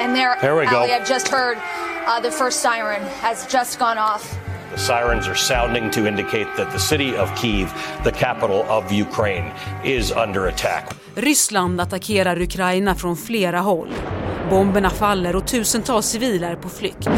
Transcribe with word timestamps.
And 0.00 0.16
there, 0.16 0.36
There 0.40 0.56
we 0.56 0.64
go. 0.66 0.78
Ali, 0.78 0.92
I've 0.92 1.08
just 1.08 1.28
heard 1.28 1.58
uh, 2.06 2.20
the 2.20 2.30
first 2.30 2.60
siren 2.60 3.02
has 3.20 3.46
just 3.52 3.78
gone 3.78 3.98
off. 3.98 4.38
The 4.72 4.78
sirens 4.78 5.28
are 5.28 5.34
sounding 5.34 5.90
to 5.90 6.06
indicate 6.06 6.46
that 6.56 6.70
the 6.72 6.78
city 6.78 7.16
of 7.16 7.28
Kiev, 7.36 7.72
the 8.04 8.12
capital 8.12 8.62
of 8.68 8.92
Ukraine, 8.92 9.52
is 9.84 10.12
under 10.12 10.46
attack. 10.46 10.96
Ryssland 11.14 11.80
attackerar 11.80 12.40
Ukraina 12.42 12.94
från 12.94 13.16
flera 13.16 13.60
håll. 13.60 13.88
Bomberna 14.50 14.90
faller 14.90 15.36
och 15.36 15.46
tusentals 15.46 16.06
civila 16.06 16.46
är 16.46 16.56
på 16.56 16.68
flykt. 16.68 17.08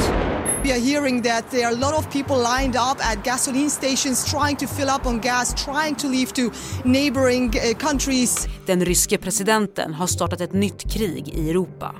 We 0.64 0.70
are 0.72 0.80
hearing 0.80 1.22
that 1.22 1.50
there 1.50 1.66
are 1.66 1.74
a 1.74 1.90
lot 1.90 1.98
of 1.98 2.12
people 2.12 2.36
lined 2.36 2.76
up 2.76 2.98
at 3.00 3.24
gasoline 3.24 3.70
stations 3.70 4.24
trying 4.30 4.56
to 4.56 4.66
fill 4.66 4.88
up 4.88 5.06
on 5.06 5.20
gas, 5.20 5.64
trying 5.64 5.94
to 5.94 6.08
leave 6.08 6.32
to 6.32 6.42
neighboring 6.84 7.48
uh, 7.48 7.76
countries. 7.78 8.48
Den 8.66 8.84
ryske 8.84 9.18
presidenten 9.18 9.94
har 9.94 10.06
startat 10.06 10.40
ett 10.40 10.52
nytt 10.52 10.92
krig 10.92 11.28
i 11.28 11.50
Europa. 11.50 11.94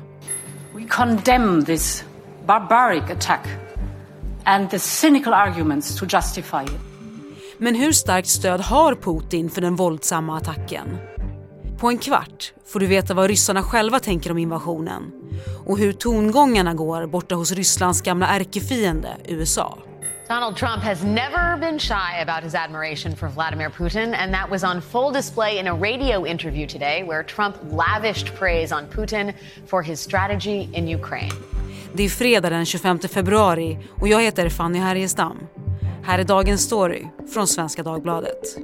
Condemn 0.96 1.64
this 1.64 2.04
barbaric 2.46 3.10
attack 3.10 3.46
and 4.44 4.70
the 4.70 4.78
cynical 4.78 5.34
arguments 5.34 5.96
to 5.96 6.06
justify 6.06 6.62
it. 6.64 6.80
Men 7.58 7.74
hur 7.74 7.92
starkt 7.92 8.28
stöd 8.28 8.60
har 8.60 8.94
Putin 8.94 9.50
för 9.50 9.60
den 9.60 9.76
våldsamma 9.76 10.36
attacken? 10.36 10.96
På 11.78 11.88
en 11.88 11.98
kvart 11.98 12.52
får 12.66 12.80
du 12.80 12.86
veta 12.86 13.14
vad 13.14 13.30
ryssarna 13.30 13.62
själva 13.62 14.00
tänker 14.00 14.30
om 14.30 14.38
invasionen 14.38 15.12
och 15.66 15.78
hur 15.78 15.92
tongångarna 15.92 16.74
går 16.74 17.06
borta 17.06 17.34
hos 17.34 17.52
Rysslands 17.52 18.02
gamla 18.02 18.26
ärkefiende 18.26 19.16
USA. 19.28 19.78
Donald 20.32 20.56
Trump 20.56 20.82
has 20.82 21.04
never 21.04 21.58
been 21.58 21.78
shy 21.78 22.20
about 22.22 22.42
his 22.42 22.54
admiration 22.54 23.14
for 23.14 23.28
Vladimir 23.28 23.70
Putin, 23.70 24.14
and 24.14 24.32
that 24.32 24.50
was 24.50 24.64
on 24.64 24.80
full 24.80 25.12
display 25.12 25.58
in 25.58 25.66
a 25.66 25.74
radio 25.74 26.24
interview 26.24 26.66
today 26.66 27.02
where 27.02 27.22
Trump 27.22 27.56
lavished 27.70 28.34
praise 28.34 28.72
on 28.72 28.86
Putin 28.86 29.34
for 29.66 29.82
his 29.82 30.00
strategy 30.00 30.70
in 30.72 30.88
Ukraine. 30.88 31.32
Det 31.92 32.02
är 32.02 32.08
fredag 32.08 32.50
den 32.50 32.66
25 32.66 32.98
februari 32.98 33.78
och 34.00 34.08
jag 34.08 34.22
heter 34.22 34.48
Fanny 34.48 34.78
Härgestam. 34.78 35.38
Här 36.04 36.18
är 36.18 36.24
dagens 36.24 36.62
story 36.62 37.06
från 37.32 37.46
Svenska 37.46 37.82
Dagbladet. 37.82 38.56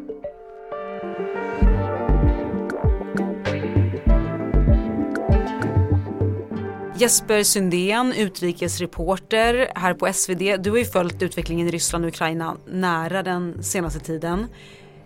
Jesper 7.00 7.42
Sundén, 7.42 8.12
utrikesreporter 8.12 9.72
här 9.74 9.94
på 9.94 10.12
SvD. 10.12 10.56
Du 10.58 10.70
har 10.70 10.78
ju 10.78 10.84
följt 10.84 11.22
utvecklingen 11.22 11.68
i 11.68 11.70
Ryssland 11.70 12.04
och 12.04 12.08
Ukraina 12.08 12.56
nära 12.66 13.22
den 13.22 13.62
senaste 13.62 14.00
tiden. 14.00 14.46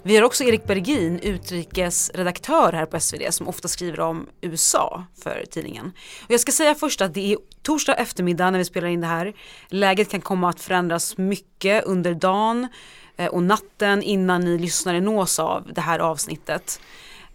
Vi 0.02 0.16
har 0.16 0.22
också 0.22 0.44
Erik 0.44 0.66
Bergin, 0.66 1.18
utrikesredaktör 1.18 2.72
här 2.72 2.86
på 2.86 3.00
SvD 3.00 3.22
som 3.30 3.48
ofta 3.48 3.68
skriver 3.68 4.00
om 4.00 4.26
USA 4.40 5.04
för 5.22 5.44
tidningen. 5.50 5.92
Och 6.24 6.30
jag 6.30 6.40
ska 6.40 6.52
säga 6.52 6.74
först 6.74 7.00
att 7.00 7.14
det 7.14 7.32
är 7.32 7.38
torsdag 7.62 7.94
eftermiddag 7.94 8.50
när 8.50 8.58
vi 8.58 8.64
spelar 8.64 8.88
in 8.88 9.00
det 9.00 9.06
här. 9.06 9.32
Läget 9.68 10.10
kan 10.10 10.20
komma 10.20 10.48
att 10.48 10.60
förändras 10.60 11.18
mycket 11.18 11.84
under 11.84 12.14
dagen 12.14 12.68
eh, 13.16 13.26
och 13.26 13.42
natten 13.42 14.02
innan 14.02 14.40
ni 14.40 14.58
lyssnare 14.58 15.00
nås 15.00 15.38
av 15.38 15.72
det 15.74 15.80
här 15.80 15.98
avsnittet. 15.98 16.80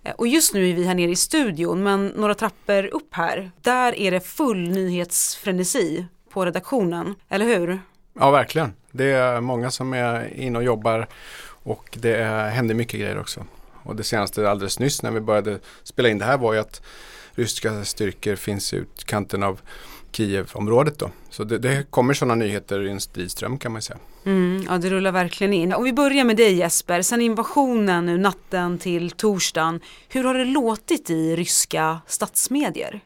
Eh, 0.08 0.14
och 0.18 0.28
just 0.28 0.54
nu 0.54 0.70
är 0.70 0.74
vi 0.74 0.84
här 0.84 0.96
nere 0.96 1.12
i 1.12 1.16
studion 1.16 1.84
men 1.84 2.08
några 2.08 2.34
trappor 2.34 2.86
upp 2.86 3.08
här, 3.12 3.52
där 3.62 3.96
är 3.96 4.12
det 4.12 4.20
full 4.20 4.70
nyhetsfrenesi 4.70 6.06
på 6.30 6.46
redaktionen, 6.46 7.16
eller 7.30 7.46
hur? 7.46 7.80
Ja, 8.20 8.32
verkligen. 8.32 8.74
Det 8.92 9.12
är 9.12 9.42
många 9.42 9.72
som 9.72 9.94
är 9.94 10.34
inne 10.34 10.58
och 10.58 10.64
jobbar 10.64 11.08
och 11.64 11.98
det 12.02 12.16
är, 12.16 12.50
händer 12.50 12.76
mycket 12.76 13.00
grejer 13.00 13.20
också. 13.20 13.46
Och 13.84 13.96
det 13.96 14.04
senaste 14.04 14.50
alldeles 14.50 14.80
nyss 14.80 15.04
när 15.04 15.12
vi 15.12 15.20
började 15.20 15.60
spela 15.84 16.10
in 16.10 16.18
det 16.18 16.26
här 16.26 16.38
var 16.38 16.54
ju 16.54 16.60
att 16.60 16.82
ryska 17.32 17.86
styrkor 17.86 18.36
finns 18.36 18.74
i 18.74 18.78
utkanten 18.78 19.44
av 19.44 19.62
Kiev-området 20.12 21.00
då. 21.00 21.10
Så 21.30 21.44
det, 21.44 21.58
det 21.58 21.92
kommer 21.92 22.14
sådana 22.14 22.36
nyheter 22.36 22.88
i 22.88 22.92
en 22.92 23.02
stridström 23.02 23.58
kan 23.58 23.72
man 23.72 23.82
säga. 23.82 24.00
Mm, 24.26 24.66
ja, 24.70 24.78
det 24.78 24.90
rullar 24.90 25.12
verkligen 25.12 25.54
in. 25.54 25.74
Om 25.74 25.84
vi 25.84 25.94
börjar 25.94 26.24
med 26.24 26.38
dig 26.38 26.54
Jesper, 26.54 27.02
sen 27.02 27.22
invasionen 27.22 28.06
nu 28.06 28.18
natten 28.18 28.78
till 28.78 29.12
torsdagen, 29.12 29.80
hur 30.10 30.24
har 30.24 30.34
det 30.34 30.46
låtit 30.46 31.10
i 31.10 31.36
ryska 31.36 32.02
statsmedier? 32.08 33.02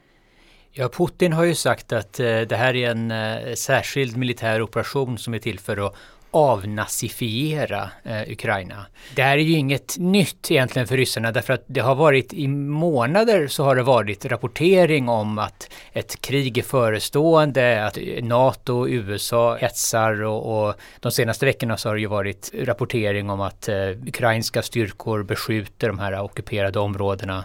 Ja, 0.74 0.88
Putin 0.88 1.32
har 1.32 1.44
ju 1.44 1.54
sagt 1.54 1.92
att 1.92 2.20
eh, 2.20 2.40
det 2.40 2.56
här 2.56 2.76
är 2.76 2.90
en 2.90 3.10
eh, 3.10 3.54
särskild 3.54 4.16
militär 4.16 4.62
operation 4.62 5.18
som 5.18 5.34
är 5.34 5.38
till 5.38 5.58
för 5.58 5.86
att 5.86 5.94
avnazifiera 6.32 7.90
eh, 8.04 8.32
Ukraina. 8.32 8.86
Det 9.14 9.22
här 9.22 9.38
är 9.38 9.42
ju 9.42 9.52
inget 9.52 9.98
nytt 9.98 10.50
egentligen 10.50 10.88
för 10.88 10.96
ryssarna 10.96 11.32
därför 11.32 11.52
att 11.52 11.64
det 11.66 11.80
har 11.80 11.94
varit 11.94 12.32
i 12.32 12.48
månader 12.48 13.48
så 13.48 13.64
har 13.64 13.76
det 13.76 13.82
varit 13.82 14.24
rapportering 14.24 15.08
om 15.08 15.38
att 15.38 15.70
ett 15.92 16.20
krig 16.20 16.58
är 16.58 16.62
förestående, 16.62 17.86
att 17.86 17.98
NATO 18.22 18.80
och 18.80 18.86
USA 18.86 19.56
hetsar 19.56 20.22
och, 20.22 20.66
och 20.66 20.74
de 21.00 21.12
senaste 21.12 21.46
veckorna 21.46 21.76
så 21.76 21.88
har 21.88 21.94
det 21.94 22.00
ju 22.00 22.06
varit 22.06 22.50
rapportering 22.54 23.30
om 23.30 23.40
att 23.40 23.68
eh, 23.68 23.88
ukrainska 24.06 24.62
styrkor 24.62 25.22
beskjuter 25.22 25.88
de 25.88 25.98
här 25.98 26.20
ockuperade 26.20 26.78
områdena. 26.78 27.44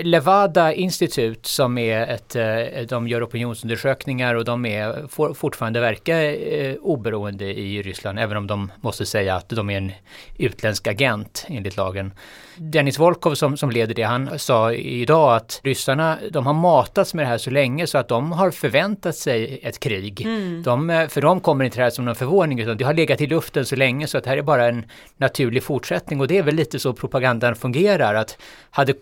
Levada 0.00 0.72
Institute 0.72 1.48
som 1.48 1.78
är 1.78 2.06
ett, 2.06 2.36
eh, 2.36 2.86
de 2.88 3.08
gör 3.08 3.26
opinionsundersökningar 3.26 4.34
och 4.34 4.44
de 4.44 4.66
är, 4.66 5.08
får 5.08 5.34
fortfarande 5.34 5.80
verka 5.80 6.22
eh, 6.32 6.76
oberoende 6.76 7.44
i 7.44 7.82
Ryssland 7.82 8.18
även 8.18 8.36
om 8.36 8.46
de 8.46 8.72
måste 8.80 9.06
säga 9.06 9.36
att 9.36 9.48
de 9.48 9.70
är 9.70 9.76
en 9.76 9.92
utländsk 10.38 10.86
agent 10.86 11.46
enligt 11.48 11.76
lagen. 11.76 12.12
Dennis 12.56 12.98
Volkov 12.98 13.34
som, 13.34 13.56
som 13.56 13.70
leder 13.70 13.94
det, 13.94 14.02
han 14.02 14.38
sa 14.38 14.72
idag 14.72 15.36
att 15.36 15.60
ryssarna, 15.64 16.18
de 16.30 16.46
har 16.46 16.54
matats 16.54 17.14
med 17.14 17.24
det 17.24 17.28
här 17.28 17.38
så 17.38 17.50
länge 17.50 17.86
så 17.86 17.98
att 17.98 18.08
de 18.08 18.32
har 18.32 18.50
förväntat 18.50 19.16
sig 19.16 19.60
ett 19.62 19.80
krig. 19.80 20.20
Mm. 20.20 20.62
De, 20.62 20.90
eh, 20.90 21.08
för 21.08 21.20
dem 21.20 21.40
kommer 21.40 21.64
inte 21.64 21.76
det 21.76 21.82
här 21.82 21.90
som 21.90 22.04
någon 22.04 22.14
förvåning 22.14 22.60
utan 22.60 22.76
det 22.76 22.84
har 22.84 22.94
legat 22.94 23.20
i 23.20 23.26
luften 23.26 23.66
så 23.66 23.76
länge 23.76 24.06
så 24.06 24.18
att 24.18 24.24
det 24.24 24.30
här 24.30 24.36
är 24.36 24.42
bara 24.42 24.68
en 24.68 24.84
naturlig 25.16 25.62
fortsättning 25.62 26.20
och 26.20 26.28
det 26.28 26.38
är 26.38 26.42
väl 26.42 26.54
lite 26.54 26.78
så 26.78 26.92
propagandan 26.92 27.54
fungerar 27.54 28.14
att 28.14 28.38
hade 28.70 28.94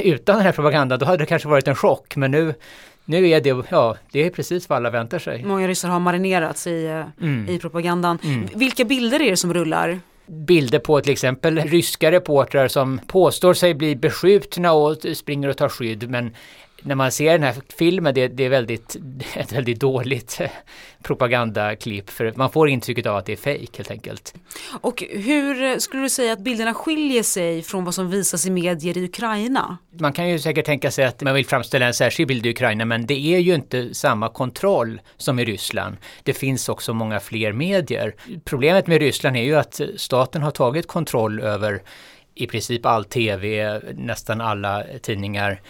utan 0.00 0.35
den 0.36 0.46
här 0.46 0.52
propagandan 0.52 0.98
då 0.98 1.06
hade 1.06 1.18
det 1.18 1.26
kanske 1.26 1.48
varit 1.48 1.68
en 1.68 1.74
chock 1.74 2.16
men 2.16 2.30
nu 2.30 2.54
nu 3.04 3.28
är 3.28 3.40
det, 3.40 3.56
ja, 3.70 3.96
det 4.12 4.26
är 4.26 4.30
precis 4.30 4.68
vad 4.68 4.76
alla 4.76 4.90
väntar 4.90 5.18
sig. 5.18 5.44
Många 5.44 5.68
ryssar 5.68 5.88
har 5.88 6.00
marinerats 6.00 6.66
i, 6.66 6.86
eh, 6.86 7.24
Mm. 7.26 7.48
i 7.48 7.58
propagandan. 7.58 8.18
Mm. 8.24 8.48
Vilka 8.54 8.84
bilder 8.84 9.22
är 9.22 9.30
det 9.30 9.36
som 9.36 9.54
rullar? 9.54 10.00
bilder 10.28 10.78
på 10.78 11.00
till 11.00 11.12
exempel 11.12 11.58
ryska 11.60 12.10
reportrar 12.10 12.68
som 12.68 13.00
påstår 13.06 13.54
sig 13.54 13.74
bli 13.74 13.96
beskjutna 13.96 14.72
och 14.72 14.96
springer 15.14 15.48
och 15.48 15.56
tar 15.56 15.68
skydd 15.68 16.10
men 16.10 16.34
när 16.86 16.94
man 16.94 17.12
ser 17.12 17.32
den 17.32 17.42
här 17.42 17.54
filmen, 17.78 18.14
det, 18.14 18.28
det 18.28 18.44
är 18.44 18.48
väldigt, 18.48 18.96
ett 19.34 19.52
väldigt 19.52 19.80
dåligt 19.80 20.40
propagandaklipp 21.02 22.10
för 22.10 22.32
man 22.36 22.50
får 22.50 22.68
intrycket 22.68 23.06
av 23.06 23.16
att 23.16 23.26
det 23.26 23.32
är 23.32 23.36
fejk 23.36 23.76
helt 23.76 23.90
enkelt. 23.90 24.34
Och 24.80 25.04
hur 25.10 25.78
skulle 25.78 26.02
du 26.02 26.10
säga 26.10 26.32
att 26.32 26.38
bilderna 26.38 26.74
skiljer 26.74 27.22
sig 27.22 27.62
från 27.62 27.84
vad 27.84 27.94
som 27.94 28.10
visas 28.10 28.46
i 28.46 28.50
medier 28.50 28.98
i 28.98 29.04
Ukraina? 29.04 29.76
Man 29.98 30.12
kan 30.12 30.28
ju 30.28 30.38
säkert 30.38 30.66
tänka 30.66 30.90
sig 30.90 31.04
att 31.04 31.22
man 31.22 31.34
vill 31.34 31.46
framställa 31.46 31.86
en 31.86 31.94
särskild 31.94 32.28
bild 32.28 32.46
i 32.46 32.50
Ukraina 32.50 32.84
men 32.84 33.06
det 33.06 33.34
är 33.34 33.38
ju 33.38 33.54
inte 33.54 33.94
samma 33.94 34.28
kontroll 34.28 35.00
som 35.16 35.38
i 35.38 35.44
Ryssland. 35.44 35.96
Det 36.22 36.32
finns 36.32 36.68
också 36.68 36.94
många 36.94 37.20
fler 37.20 37.52
medier. 37.52 38.14
Problemet 38.44 38.86
med 38.86 39.00
Ryssland 39.00 39.36
är 39.36 39.42
ju 39.42 39.56
att 39.56 39.80
staten 39.96 40.42
har 40.42 40.50
tagit 40.50 40.86
kontroll 40.86 41.40
över 41.40 41.82
i 42.34 42.46
princip 42.46 42.86
all 42.86 43.04
tv, 43.04 43.80
nästan 43.94 44.40
alla 44.40 44.84
tidningar. 45.02 45.60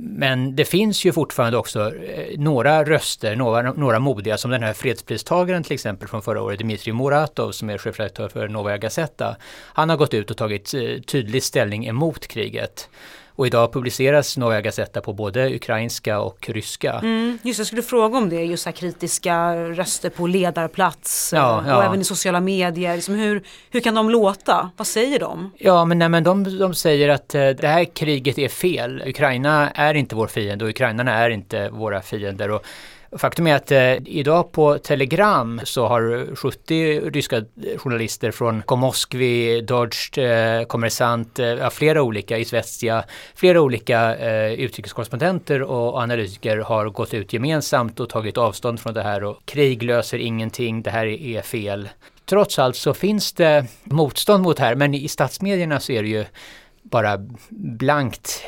Men 0.00 0.56
det 0.56 0.64
finns 0.64 1.04
ju 1.04 1.12
fortfarande 1.12 1.58
också 1.58 1.94
eh, 1.96 2.38
några 2.38 2.84
röster, 2.84 3.36
några, 3.36 3.72
några 3.72 3.98
modiga, 3.98 4.38
som 4.38 4.50
den 4.50 4.62
här 4.62 4.72
fredspristagaren 4.72 5.62
till 5.62 5.72
exempel 5.72 6.08
från 6.08 6.22
förra 6.22 6.42
året, 6.42 6.58
Dmitrij 6.58 6.92
Muratov 6.92 7.52
som 7.52 7.70
är 7.70 7.78
chefredaktör 7.78 8.28
för 8.28 8.48
Novaja 8.48 8.76
Gazeta. 8.76 9.36
Han 9.50 9.90
har 9.90 9.96
gått 9.96 10.14
ut 10.14 10.30
och 10.30 10.36
tagit 10.36 10.74
eh, 10.74 10.80
tydlig 11.06 11.42
ställning 11.42 11.86
emot 11.86 12.26
kriget. 12.26 12.88
Och 13.38 13.46
idag 13.46 13.72
publiceras 13.72 14.36
Novaja 14.36 14.60
Gazeta 14.60 15.00
på 15.00 15.12
både 15.12 15.54
ukrainska 15.54 16.20
och 16.20 16.48
ryska. 16.48 16.92
Mm, 16.92 17.38
just 17.42 17.58
jag 17.58 17.66
skulle 17.66 17.82
fråga 17.82 18.18
om 18.18 18.28
det, 18.28 18.44
just 18.44 18.66
här 18.66 18.72
kritiska 18.72 19.54
röster 19.54 20.10
på 20.10 20.26
ledarplats 20.26 21.32
Ja, 21.34 21.62
eh, 21.62 21.68
ja. 21.68 21.76
och 21.76 21.84
även 21.84 22.00
i 22.00 22.04
sociala 22.04 22.40
medier. 22.40 22.94
Liksom 22.94 23.14
hur, 23.14 23.42
hur 23.70 23.80
kan 23.80 23.94
de 23.94 24.10
låta? 24.10 24.70
Vad 24.76 24.86
säger 24.86 25.18
de? 25.18 25.50
Ja, 25.58 25.84
men, 25.84 25.98
nej, 25.98 26.08
men 26.08 26.24
de, 26.24 26.58
de 26.58 26.74
säger 26.74 27.08
att 27.08 27.34
eh, 27.34 27.48
det 27.48 27.68
här 27.68 27.84
kriget 27.84 28.38
är 28.38 28.48
fel. 28.48 29.02
Ukraina 29.06 29.70
är 29.70 29.94
inte 29.94 30.14
vår 30.14 30.26
fiende 30.26 30.64
och 30.64 30.70
ukrainarna 30.70 31.14
är 31.14 31.30
inte 31.30 31.68
våra 31.70 32.02
fiender. 32.02 32.50
Och 32.50 32.62
Faktum 33.12 33.46
är 33.46 33.54
att 33.54 33.70
eh, 33.70 33.94
idag 34.06 34.52
på 34.52 34.78
Telegram 34.78 35.60
så 35.64 35.86
har 35.86 36.34
70 36.36 37.00
ryska 37.00 37.44
journalister 37.76 38.30
från 38.30 38.62
Komoskvi, 38.62 39.60
Dodged, 39.60 40.18
eh, 40.18 40.66
Kommersant, 40.66 41.38
eh, 41.38 41.70
flera 41.70 42.02
olika, 42.02 42.38
Izvestia, 42.38 43.04
flera 43.34 43.60
olika 43.60 44.16
eh, 44.16 44.52
utrikeskorrespondenter 44.52 45.62
och, 45.62 46.00
analytiker 46.00 46.58
har 46.58 46.88
gått 46.88 47.14
ut 47.14 47.32
gemensamt 47.32 48.00
och 48.00 48.08
tagit 48.08 48.38
avstånd 48.38 48.80
från 48.80 48.94
det 48.94 49.02
här 49.02 49.24
och 49.24 49.36
krig 49.44 49.82
löser 49.82 50.18
ingenting, 50.18 50.82
det 50.82 50.90
här 50.90 51.06
är 51.06 51.42
fel. 51.42 51.88
Trots 52.24 52.58
allt 52.58 52.76
så 52.76 52.94
finns 52.94 53.32
det 53.32 53.66
motstånd 53.84 54.42
mot 54.42 54.56
det 54.56 54.62
här, 54.62 54.74
men 54.74 54.94
i 54.94 55.08
statsmedierna 55.08 55.80
så 55.80 55.92
är 55.92 56.02
det 56.02 56.08
ju 56.08 56.24
bara 56.90 57.18
blankt 57.50 58.44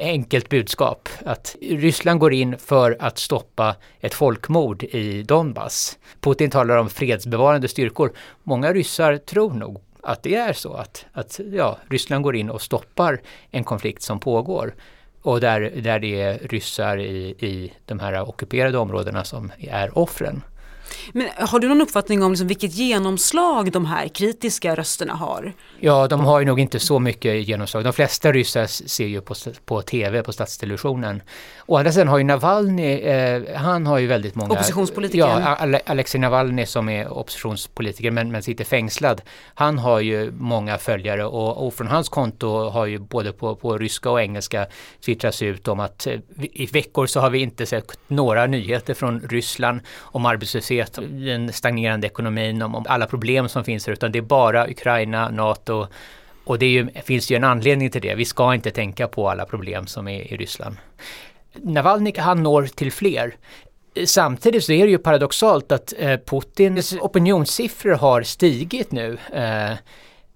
enkelt 0.00 0.48
budskap. 0.48 1.08
Att 1.24 1.56
Ryssland 1.60 2.20
går 2.20 2.32
in 2.32 2.58
för 2.58 2.96
att 3.00 3.18
stoppa 3.18 3.76
ett 4.00 4.14
folkmord 4.14 4.82
i 4.82 5.22
Donbass. 5.22 5.98
Putin 6.20 6.50
talar 6.50 6.76
om 6.76 6.88
fredsbevarande 6.88 7.68
styrkor. 7.68 8.12
Många 8.42 8.72
ryssar 8.72 9.16
tror 9.16 9.52
nog 9.52 9.80
att 10.02 10.22
det 10.22 10.34
är 10.34 10.52
så 10.52 10.74
att, 10.74 11.06
att 11.12 11.40
ja, 11.52 11.78
Ryssland 11.88 12.24
går 12.24 12.36
in 12.36 12.50
och 12.50 12.62
stoppar 12.62 13.20
en 13.50 13.64
konflikt 13.64 14.02
som 14.02 14.20
pågår. 14.20 14.74
Och 15.22 15.40
där, 15.40 15.60
där 15.60 15.98
det 15.98 16.20
är 16.20 16.38
ryssar 16.38 16.96
i, 16.98 17.28
i 17.38 17.72
de 17.86 17.98
här 17.98 18.28
ockuperade 18.28 18.78
områdena 18.78 19.24
som 19.24 19.52
är 19.58 19.98
offren. 19.98 20.42
Men 21.12 21.28
har 21.38 21.58
du 21.58 21.68
någon 21.68 21.80
uppfattning 21.80 22.22
om 22.22 22.32
liksom 22.32 22.48
vilket 22.48 22.74
genomslag 22.74 23.72
de 23.72 23.86
här 23.86 24.08
kritiska 24.08 24.74
rösterna 24.74 25.14
har? 25.14 25.52
Ja, 25.80 26.08
de 26.08 26.20
har 26.20 26.40
ju 26.40 26.46
nog 26.46 26.60
inte 26.60 26.78
så 26.80 26.98
mycket 26.98 27.48
genomslag. 27.48 27.84
De 27.84 27.92
flesta 27.92 28.32
ryssar 28.32 28.66
ser 28.66 29.06
ju 29.06 29.20
på, 29.20 29.34
på 29.64 29.82
tv, 29.82 30.22
på 30.22 30.32
statstelevisionen. 30.32 31.22
Å 31.66 31.76
andra 31.76 31.92
sidan 31.92 32.08
har 32.08 32.18
ju 32.18 32.24
Navalny, 32.24 32.92
eh, 32.92 33.56
han 33.56 33.86
har 33.86 33.98
ju 33.98 34.06
väldigt 34.06 34.34
många... 34.34 34.52
Oppositionspolitiker? 34.52 35.18
Ja, 35.18 35.80
Alexej 35.86 36.20
Navalny 36.20 36.66
som 36.66 36.88
är 36.88 37.12
oppositionspolitiker 37.12 38.10
men, 38.10 38.32
men 38.32 38.42
sitter 38.42 38.64
fängslad. 38.64 39.22
Han 39.54 39.78
har 39.78 40.00
ju 40.00 40.32
många 40.32 40.78
följare 40.78 41.24
och, 41.24 41.66
och 41.66 41.74
från 41.74 41.86
hans 41.86 42.08
konto 42.08 42.68
har 42.68 42.86
ju 42.86 42.98
både 42.98 43.32
på, 43.32 43.56
på 43.56 43.78
ryska 43.78 44.10
och 44.10 44.20
engelska 44.20 44.66
twittrats 45.04 45.42
ut 45.42 45.68
om 45.68 45.80
att 45.80 46.06
eh, 46.06 46.18
i 46.38 46.66
veckor 46.66 47.06
så 47.06 47.20
har 47.20 47.30
vi 47.30 47.38
inte 47.38 47.66
sett 47.66 47.98
några 48.06 48.46
nyheter 48.46 48.94
från 48.94 49.20
Ryssland 49.20 49.80
om 50.00 50.26
arbetslöshet, 50.26 50.83
den 51.00 51.52
stagnerande 51.52 52.06
ekonomin, 52.06 52.62
om, 52.62 52.74
om 52.74 52.84
alla 52.88 53.06
problem 53.06 53.48
som 53.48 53.64
finns 53.64 53.86
här 53.86 53.92
utan 53.92 54.12
det 54.12 54.18
är 54.18 54.22
bara 54.22 54.70
Ukraina, 54.70 55.30
NATO 55.30 55.86
och 56.44 56.58
det 56.58 56.66
ju, 56.66 56.88
finns 57.04 57.30
ju 57.30 57.36
en 57.36 57.44
anledning 57.44 57.90
till 57.90 58.02
det. 58.02 58.14
Vi 58.14 58.24
ska 58.24 58.54
inte 58.54 58.70
tänka 58.70 59.08
på 59.08 59.30
alla 59.30 59.44
problem 59.44 59.86
som 59.86 60.08
är 60.08 60.32
i 60.32 60.36
Ryssland. 60.36 60.76
Navalny 61.52 62.12
han 62.16 62.42
når 62.42 62.66
till 62.66 62.92
fler. 62.92 63.36
Samtidigt 64.06 64.64
så 64.64 64.72
är 64.72 64.84
det 64.84 64.90
ju 64.90 64.98
paradoxalt 64.98 65.72
att 65.72 65.92
eh, 65.98 66.16
Putins 66.16 66.92
opinionssiffror 66.92 67.94
har 67.94 68.22
stigit 68.22 68.92
nu. 68.92 69.18
Eh, 69.32 69.72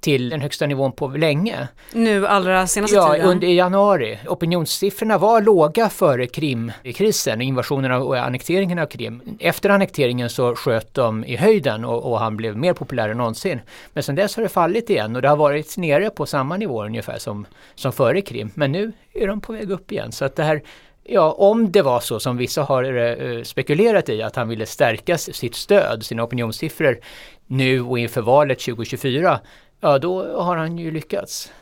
till 0.00 0.28
den 0.28 0.40
högsta 0.40 0.66
nivån 0.66 0.92
på 0.92 1.08
länge. 1.08 1.68
Nu 1.92 2.26
allra 2.26 2.66
senaste 2.66 2.96
ja, 2.96 3.12
tiden? 3.12 3.26
Ja, 3.26 3.32
under 3.32 3.48
januari. 3.48 4.18
Opinionssiffrorna 4.28 5.18
var 5.18 5.40
låga 5.40 5.88
före 5.88 6.26
Krimkrisen, 6.26 7.40
invasionen 7.40 7.92
och 7.92 8.16
annekteringen 8.16 8.78
av 8.78 8.86
Krim. 8.86 9.22
Efter 9.40 9.70
annekteringen 9.70 10.30
så 10.30 10.54
sköt 10.54 10.94
de 10.94 11.24
i 11.24 11.36
höjden 11.36 11.84
och, 11.84 12.12
och, 12.12 12.18
han 12.18 12.36
blev 12.36 12.56
mer 12.56 12.72
populär 12.72 13.08
än 13.08 13.16
någonsin. 13.16 13.60
Men 13.92 14.02
sen 14.02 14.14
dess 14.14 14.36
har 14.36 14.42
det 14.42 14.48
fallit 14.48 14.90
igen 14.90 15.16
och 15.16 15.22
det 15.22 15.28
har 15.28 15.36
varit 15.36 15.76
nere 15.76 16.10
på 16.10 16.26
samma 16.26 16.56
nivå 16.56 16.84
ungefär 16.84 17.18
som, 17.18 17.46
som 17.74 17.92
före 17.92 18.20
Krim. 18.20 18.50
Men 18.54 18.72
nu 18.72 18.92
är 19.14 19.26
de 19.26 19.40
på 19.40 19.52
väg 19.52 19.70
upp 19.70 19.92
igen. 19.92 20.12
Så 20.12 20.24
att 20.24 20.36
det 20.36 20.42
här 20.42 20.62
Ja, 21.10 21.32
om 21.32 21.72
det 21.72 21.82
var 21.82 22.00
så 22.00 22.20
som 22.20 22.36
vissa 22.36 22.62
har 22.62 22.84
eh, 22.84 23.42
spekulerat 23.42 24.08
i, 24.08 24.22
att 24.22 24.36
han 24.36 24.48
ville 24.48 24.66
stärka 24.66 25.18
sitt 25.18 25.54
stöd, 25.54 26.04
sina 26.04 26.22
opinionssiffror 26.22 26.98
nu 27.46 27.80
och 27.80 27.98
inför 27.98 28.20
valet 28.20 28.58
2024, 28.58 29.40
ja 29.80 29.98
då 29.98 30.42
har 30.42 30.56
han 30.56 30.78
ju 30.78 30.90
lyckats. 30.90 31.52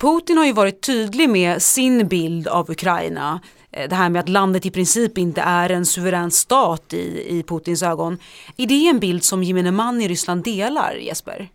Putin 0.00 0.38
har 0.38 0.44
ju 0.44 0.52
varit 0.52 0.80
tydlig 0.80 1.28
med 1.30 1.62
sin 1.62 2.08
bild 2.08 2.48
av 2.48 2.70
Ukraina. 2.70 3.40
Eh, 3.72 3.88
det 3.88 3.94
här 3.94 4.08
med 4.08 4.20
att 4.20 4.28
landet 4.28 4.66
i 4.66 4.70
princip 4.70 5.18
inte 5.18 5.40
är 5.40 5.70
en 5.70 5.86
suverän 5.86 6.30
stat 6.30 6.92
i, 6.92 7.26
i 7.38 7.42
Putins 7.42 7.82
ögon. 7.82 8.18
Är 8.56 8.66
det 8.66 8.88
en 8.88 8.98
bild 8.98 9.24
som 9.24 9.42
gemene 9.42 9.70
man 9.70 10.00
i 10.00 10.08
Ryssland 10.08 10.44
delar, 10.44 10.94
Jesper? 10.94 11.48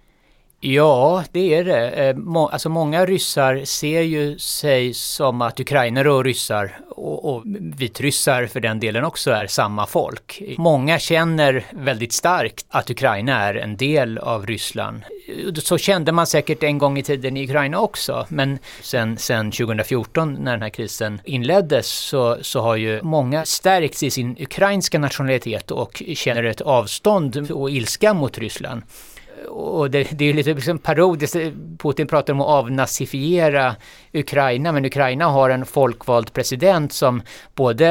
Ja, 0.64 1.24
det 1.32 1.54
är 1.54 1.64
det. 1.64 1.90
Eh, 1.90 2.16
alltså 2.36 2.70
många 2.70 3.06
ryssar 3.06 3.66
ser 3.66 4.02
ju 4.02 4.40
sig 4.40 4.94
som 4.94 5.42
att 5.42 5.60
ukrainare 5.60 6.12
och 6.12 6.24
ryssar 6.24 6.80
och, 6.90 7.36
och 7.36 7.44
vitryssar 7.78 8.46
för 8.46 8.60
den 8.60 8.80
delen 8.80 9.04
också 9.04 9.32
är 9.32 9.48
samma 9.48 9.86
folk. 9.88 10.42
Många 10.58 11.00
känner 11.00 11.66
väldigt 11.72 12.14
starkt 12.14 12.66
att 12.70 12.90
Ukraina 12.90 13.40
är 13.40 13.54
en 13.56 13.78
del 13.78 14.18
av 14.18 14.46
Ryssland. 14.46 15.02
Eh, 15.28 15.54
så 15.54 15.78
kände 15.78 16.12
man 16.12 16.28
säkert 16.28 16.64
en 16.64 16.78
gång 16.78 16.98
i 16.98 17.04
tiden 17.04 17.38
i 17.38 17.44
Ukraina 17.44 17.80
också, 17.80 18.26
men 18.30 18.60
sen, 18.82 19.18
sen 19.18 19.52
2014 19.52 20.34
när 20.34 20.52
den 20.52 20.62
här 20.62 20.70
krisen 20.70 21.22
inleddes 21.26 21.88
så, 21.88 22.38
så 22.42 22.62
har 22.62 22.76
ju 22.76 23.02
många 23.02 23.46
stärkts 23.46 24.04
i 24.04 24.12
sin 24.12 24.36
ukrainska 24.40 25.00
nationalitet 25.00 25.72
och 25.72 26.04
känner 26.16 26.44
ett 26.44 26.62
avstånd 26.62 27.52
och 27.52 27.72
ilska 27.72 28.14
mot 28.14 28.38
Ryssland 28.38 28.82
och 29.50 29.92
det, 29.92 30.08
det 30.12 30.30
är 30.30 30.34
lite 30.34 30.54
liksom 30.54 30.78
parodiskt, 30.78 31.36
Putin 31.78 32.08
pratar 32.08 32.34
om 32.34 32.42
att 32.42 32.48
avnazifiera 32.48 33.76
Ukraina, 34.14 34.72
men 34.72 34.86
Ukraina 34.86 35.26
har 35.26 35.50
en 35.50 35.66
folkvald 35.66 36.34
president 36.34 36.94
som 36.94 37.22
både 37.56 37.88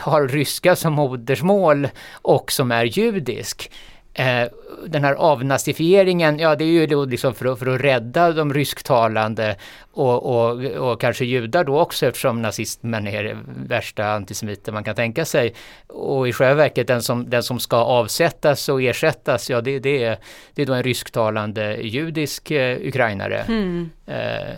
har 0.00 0.28
ryska 0.28 0.76
som 0.76 0.92
modersmål 0.92 1.88
och 2.12 2.52
som 2.52 2.72
är 2.72 2.84
judisk. 2.84 3.70
Eh, 4.18 4.48
den 4.86 5.04
här 5.04 5.14
avnazifieringen, 5.14 6.38
ja 6.38 6.56
det 6.56 6.64
är 6.64 6.68
ju 6.68 6.86
då 6.86 7.04
liksom 7.04 7.34
för, 7.34 7.52
att, 7.52 7.58
för 7.58 7.66
att 7.66 7.80
rädda 7.80 8.32
de 8.32 8.54
rysktalande 8.54 9.56
och, 9.92 10.26
och, 10.26 10.64
och 10.64 11.00
kanske 11.00 11.24
judar 11.24 11.64
då 11.64 11.80
också 11.80 12.06
eftersom 12.06 12.42
nazismen 12.42 13.06
är 13.06 13.24
det 13.24 13.36
värsta 13.66 14.04
antisemiter 14.04 14.72
man 14.72 14.84
kan 14.84 14.94
tänka 14.94 15.24
sig. 15.24 15.54
Och 15.86 16.28
i 16.28 16.32
själva 16.32 16.54
verket 16.54 16.86
den 16.86 17.02
som, 17.02 17.30
den 17.30 17.42
som 17.42 17.60
ska 17.60 17.76
avsättas 17.76 18.68
och 18.68 18.82
ersättas, 18.82 19.50
ja 19.50 19.60
det, 19.60 19.78
det, 19.78 20.04
är, 20.04 20.18
det 20.54 20.62
är 20.62 20.66
då 20.66 20.74
en 20.74 20.82
rysktalande 20.82 21.76
judisk 21.76 22.50
eh, 22.50 22.78
ukrainare. 22.88 23.40
Mm. 23.40 23.90
Eh, 24.06 24.56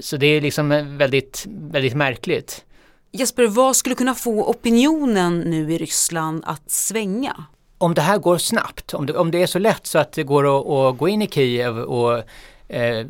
så 0.00 0.16
det 0.16 0.26
är 0.26 0.40
liksom 0.40 0.96
väldigt, 0.98 1.46
väldigt 1.48 1.94
märkligt. 1.94 2.64
Jesper, 3.12 3.46
vad 3.46 3.76
skulle 3.76 3.94
kunna 3.94 4.14
få 4.14 4.50
opinionen 4.50 5.40
nu 5.40 5.72
i 5.72 5.78
Ryssland 5.78 6.42
att 6.46 6.70
svänga? 6.70 7.44
Om 7.80 7.94
det 7.94 8.02
här 8.02 8.18
går 8.18 8.38
snabbt, 8.38 8.94
om 8.94 9.06
det, 9.06 9.16
om 9.16 9.30
det 9.30 9.42
är 9.42 9.46
så 9.46 9.58
lätt 9.58 9.86
så 9.86 9.98
att 9.98 10.12
det 10.12 10.22
går 10.22 10.60
att, 10.60 10.66
att 10.66 10.98
gå 10.98 11.08
in 11.08 11.22
i 11.22 11.28
Kiev 11.28 11.78
och 11.78 12.22
Eh, 12.72 13.06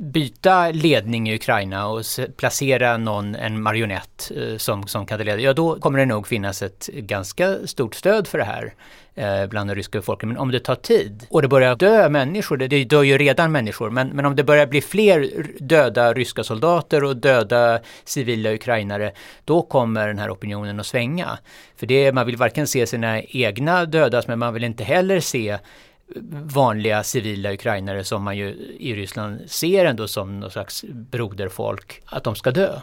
byta 0.00 0.70
ledning 0.70 1.28
i 1.28 1.34
Ukraina 1.34 1.88
och 1.88 2.02
placera 2.36 2.96
någon, 2.96 3.34
en 3.34 3.62
marionett 3.62 4.30
eh, 4.36 4.56
som, 4.56 4.86
som 4.86 5.06
kan 5.06 5.18
leda, 5.18 5.40
ja 5.40 5.52
då 5.52 5.80
kommer 5.80 5.98
det 5.98 6.06
nog 6.06 6.26
finnas 6.26 6.62
ett 6.62 6.86
ganska 6.86 7.66
stort 7.66 7.94
stöd 7.94 8.26
för 8.26 8.38
det 8.38 8.44
här 8.44 8.74
eh, 9.14 9.46
bland 9.46 9.70
den 9.70 9.76
ryska 9.76 9.98
befolkningen. 9.98 10.34
Men 10.34 10.42
om 10.42 10.50
det 10.50 10.60
tar 10.60 10.74
tid 10.74 11.26
och 11.30 11.42
det 11.42 11.48
börjar 11.48 11.76
dö 11.76 12.08
människor, 12.08 12.56
det, 12.56 12.68
det 12.68 12.84
dör 12.84 13.02
ju 13.02 13.18
redan 13.18 13.52
människor, 13.52 13.90
men, 13.90 14.08
men 14.08 14.24
om 14.24 14.36
det 14.36 14.44
börjar 14.44 14.66
bli 14.66 14.80
fler 14.80 15.46
döda 15.58 16.12
ryska 16.12 16.44
soldater 16.44 17.04
och 17.04 17.16
döda 17.16 17.80
civila 18.04 18.52
ukrainare, 18.52 19.12
då 19.44 19.62
kommer 19.62 20.08
den 20.08 20.18
här 20.18 20.30
opinionen 20.30 20.80
att 20.80 20.86
svänga. 20.86 21.38
För 21.76 21.86
det, 21.86 22.12
man 22.12 22.26
vill 22.26 22.36
varken 22.36 22.66
se 22.66 22.86
sina 22.86 23.22
egna 23.22 23.84
dödas, 23.84 24.28
men 24.28 24.38
man 24.38 24.54
vill 24.54 24.64
inte 24.64 24.84
heller 24.84 25.20
se 25.20 25.58
vanliga 26.44 27.02
civila 27.02 27.52
ukrainare 27.52 28.04
som 28.04 28.22
man 28.22 28.36
ju 28.36 28.76
i 28.78 28.94
Ryssland 28.94 29.50
ser 29.50 29.84
ändå 29.84 30.08
som 30.08 30.40
någon 30.40 30.50
slags 30.50 30.84
broderfolk, 30.84 32.02
att 32.06 32.24
de 32.24 32.36
ska 32.36 32.50
dö. 32.50 32.80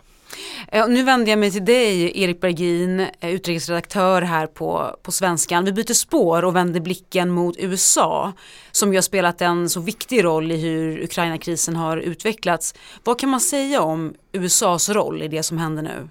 Eh, 0.68 0.88
nu 0.88 1.04
vänder 1.04 1.32
jag 1.32 1.40
mig 1.40 1.52
till 1.52 1.66
dig, 1.66 2.24
Erik 2.24 2.42
Bergin, 2.42 3.00
eh, 3.00 3.30
utrikesredaktör 3.30 4.22
här 4.22 4.48
på, 4.48 4.96
på 5.02 5.12
Svenskan. 5.12 5.66
Vi 5.66 5.72
byter 5.72 5.94
spår 5.94 6.46
och 6.46 6.56
vänder 6.56 6.80
blicken 6.80 7.30
mot 7.30 7.56
USA 7.60 8.34
som 8.72 8.94
ju 8.94 8.98
har 8.98 9.02
spelat 9.02 9.42
en 9.42 9.70
så 9.70 9.80
viktig 9.80 10.24
roll 10.24 10.52
i 10.52 10.58
hur 10.58 11.04
Ukraina-krisen 11.04 11.76
har 11.76 11.98
utvecklats. 11.98 12.76
Vad 13.04 13.20
kan 13.20 13.30
man 13.30 13.42
säga 13.42 13.82
om 13.82 14.14
USAs 14.36 14.90
roll 14.90 15.22
i 15.22 15.28
det 15.28 15.44
som 15.44 15.58
händer 15.58 15.84
nu? 15.84 16.10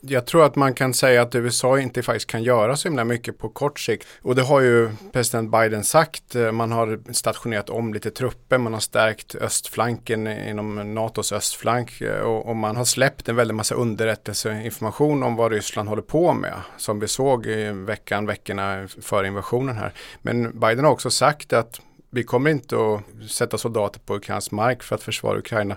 Jag 0.00 0.26
tror 0.26 0.44
att 0.44 0.56
man 0.56 0.74
kan 0.74 0.94
säga 0.94 1.22
att 1.22 1.34
USA 1.34 1.78
inte 1.78 2.02
faktiskt 2.02 2.26
kan 2.26 2.42
göra 2.42 2.76
så 2.76 2.88
himla 2.88 3.04
mycket 3.04 3.38
på 3.38 3.48
kort 3.48 3.80
sikt. 3.80 4.06
Och 4.22 4.34
det 4.34 4.42
har 4.42 4.60
ju 4.60 4.90
president 5.12 5.50
Biden 5.50 5.84
sagt. 5.84 6.34
Eh, 6.34 6.52
man 6.52 6.72
har 6.72 7.12
stationerat 7.12 7.70
om 7.70 7.94
lite 7.94 8.10
trupper, 8.10 8.58
man 8.58 8.72
har 8.72 8.80
stärkt 8.80 9.34
östflanken 9.34 10.26
inom 10.26 10.94
NATOs 10.94 11.32
östflank 11.32 12.00
eh, 12.00 12.20
och, 12.20 12.48
och 12.48 12.56
man 12.56 12.76
har 12.76 12.84
släppt 12.84 13.28
en 13.28 13.36
väldig 13.36 13.54
massa 13.54 13.74
underrättelseinformation 13.74 15.22
om 15.22 15.36
vad 15.36 15.52
Ryssland 15.52 15.88
håller 15.88 16.02
på 16.02 16.32
med. 16.32 16.54
Som 16.76 17.00
vi 17.00 17.08
såg 17.08 17.46
i 17.46 17.70
veckan, 17.70 18.26
veckorna 18.26 18.88
före 19.00 19.26
invasionen 19.26 19.76
här. 19.76 19.92
Men 20.22 20.60
Biden 20.60 20.84
har 20.84 20.92
också 20.92 21.10
sagt 21.10 21.52
att 21.52 21.80
vi 22.10 22.22
kommer 22.22 22.50
inte 22.50 22.76
att 22.76 23.30
sätta 23.30 23.58
soldater 23.58 24.00
på 24.00 24.16
ukrainsk 24.16 24.50
mark 24.50 24.82
för 24.82 24.94
att 24.94 25.02
försvara 25.02 25.38
Ukraina. 25.38 25.76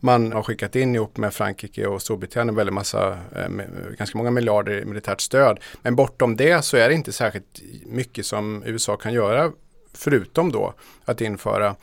Man 0.00 0.32
har 0.32 0.42
skickat 0.42 0.76
in 0.76 0.94
ihop 0.94 1.16
med 1.16 1.34
Frankrike 1.34 1.86
och 1.86 2.02
Storbritannien 2.02 2.54
väldigt 2.54 2.74
massa, 2.74 3.18
eh, 3.36 3.48
ganska 3.98 4.18
många 4.18 4.30
miljarder 4.30 4.82
i 4.82 4.84
militärt 4.84 5.20
stöd. 5.20 5.60
Men 5.82 5.96
bortom 5.96 6.36
det 6.36 6.64
så 6.64 6.76
är 6.76 6.88
det 6.88 6.94
inte 6.94 7.12
särskilt 7.12 7.62
mycket 7.86 8.26
som 8.26 8.62
USA 8.66 8.96
kan 8.96 9.12
göra 9.12 9.52
förutom 9.94 10.52
då 10.52 10.74
att 11.04 11.20
införa 11.20 11.76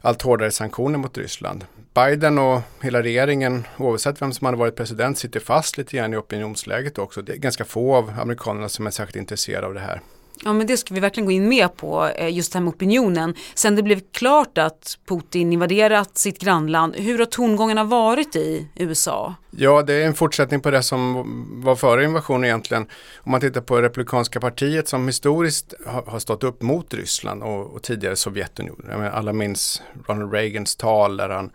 allt 0.00 0.22
hårdare 0.22 0.50
sanktioner 0.50 0.98
mot 0.98 1.18
Ryssland. 1.18 1.64
Biden 1.94 2.38
och 2.38 2.60
hela 2.80 3.02
regeringen, 3.02 3.66
oavsett 3.76 4.22
vem 4.22 4.32
som 4.32 4.44
hade 4.44 4.58
varit 4.58 4.76
president, 4.76 5.18
sitter 5.18 5.40
fast 5.40 5.78
lite 5.78 5.96
grann 5.96 6.14
i 6.14 6.16
opinionsläget 6.16 6.98
också. 6.98 7.22
Det 7.22 7.32
är 7.32 7.36
ganska 7.36 7.64
få 7.64 7.94
av 7.94 8.12
amerikanerna 8.20 8.68
som 8.68 8.86
är 8.86 8.90
särskilt 8.90 9.16
intresserade 9.16 9.66
av 9.66 9.74
det 9.74 9.80
här. 9.80 10.00
Ja 10.44 10.52
men 10.52 10.66
det 10.66 10.76
ska 10.76 10.94
vi 10.94 11.00
verkligen 11.00 11.26
gå 11.26 11.32
in 11.32 11.48
med 11.48 11.76
på, 11.76 12.06
eh, 12.06 12.34
just 12.34 12.52
det 12.52 12.58
här 12.58 12.64
med 12.64 12.74
opinionen. 12.74 13.34
Sen 13.54 13.76
det 13.76 13.82
blev 13.82 14.00
klart 14.12 14.58
att 14.58 14.98
Putin 15.08 15.52
invaderat 15.52 16.18
sitt 16.18 16.38
grannland, 16.38 16.96
hur 16.96 17.18
har 17.18 17.26
tongångarna 17.26 17.84
varit 17.84 18.36
i 18.36 18.68
USA? 18.74 19.34
Ja, 19.50 19.82
det 19.82 19.94
är 19.94 20.06
en 20.06 20.14
fortsättning 20.14 20.60
på 20.60 20.70
det 20.70 20.82
som 20.82 21.24
var 21.64 21.76
före 21.76 22.04
invasionen 22.04 22.44
egentligen. 22.44 22.86
Om 23.18 23.32
man 23.32 23.40
tittar 23.40 23.60
på 23.60 23.82
Republikanska 23.82 24.40
partiet 24.40 24.88
som 24.88 25.06
historiskt 25.06 25.74
har 26.06 26.18
stått 26.18 26.44
upp 26.44 26.62
mot 26.62 26.94
Ryssland 26.94 27.42
och, 27.42 27.74
och 27.74 27.82
tidigare 27.82 28.16
Sovjetunionen. 28.16 29.12
Alla 29.12 29.32
minns 29.32 29.82
Ronald 30.08 30.32
Reagans 30.32 30.76
tal 30.76 31.16
där 31.16 31.28
han 31.28 31.50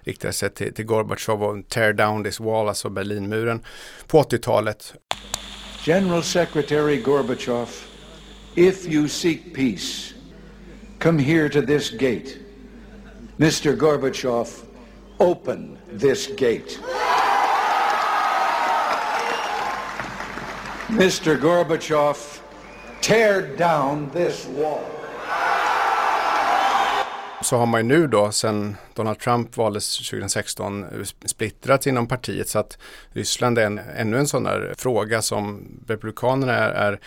riktade 0.00 0.32
sig 0.32 0.50
till, 0.50 0.74
till 0.74 0.84
Gorbatjov 0.84 1.42
och 1.42 1.68
tear 1.68 1.92
down 1.92 2.24
this 2.24 2.40
wall, 2.40 2.68
alltså 2.68 2.88
Berlinmuren, 2.88 3.64
på 4.06 4.22
80-talet. 4.22 4.94
General 5.84 6.22
Secretary 6.22 6.96
Gorbachev 7.00 7.68
If 8.56 8.88
you 8.88 9.06
seek 9.06 9.52
peace, 9.52 10.14
come 10.98 11.18
here 11.18 11.48
to 11.50 11.60
this 11.60 11.90
gate. 11.90 12.38
Mr. 13.38 13.76
Gorbachev, 13.76 14.64
open 15.20 15.76
this 15.92 16.26
gate. 16.26 16.80
Mr. 20.88 21.36
Gorbachev, 21.38 22.40
tear 23.02 23.56
down 23.56 24.10
this 24.14 24.46
wall. 24.46 24.86
Så 27.42 27.56
har 27.56 27.66
man 27.66 27.80
ju 27.80 27.86
nu 27.86 28.06
då 28.06 28.32
sen 28.32 28.76
Donald 28.94 29.18
Trump 29.18 29.56
valdes 29.56 29.96
2016 29.96 30.86
splittrat 31.24 31.86
inom 31.86 32.08
partiet 32.08 32.48
så 32.48 32.58
att 32.58 32.78
Ryssland 33.12 33.58
är 33.58 33.66
en, 33.66 33.78
ännu 33.78 34.18
en 34.18 34.28
sån 34.28 34.44
där 34.44 34.74
fråga 34.78 35.22
som 35.22 35.66
Republikanerna 35.86 36.52
är, 36.52 36.70
är 36.70 37.00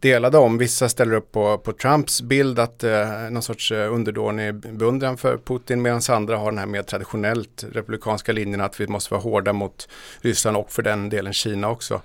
delade 0.00 0.38
om. 0.38 0.58
Vissa 0.58 0.88
ställer 0.88 1.14
upp 1.14 1.32
på, 1.32 1.58
på 1.58 1.72
Trumps 1.72 2.22
bild 2.22 2.58
att 2.58 2.84
eh, 2.84 3.08
någon 3.30 3.42
sorts 3.42 3.72
eh, 3.72 3.92
underdånig 3.92 4.54
beundran 4.54 5.16
för 5.16 5.38
Putin 5.38 5.82
medan 5.82 6.00
andra 6.08 6.36
har 6.36 6.50
den 6.50 6.58
här 6.58 6.66
mer 6.66 6.82
traditionellt 6.82 7.64
republikanska 7.72 8.32
linjen 8.32 8.60
att 8.60 8.80
vi 8.80 8.86
måste 8.86 9.14
vara 9.14 9.22
hårda 9.22 9.52
mot 9.52 9.88
Ryssland 10.20 10.56
och 10.56 10.72
för 10.72 10.82
den 10.82 11.08
delen 11.08 11.32
Kina 11.32 11.70
också. 11.70 12.00